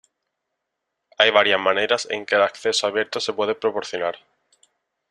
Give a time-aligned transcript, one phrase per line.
[1.19, 4.17] Hay varias maneras en que el acceso abierto se puede proporcionar.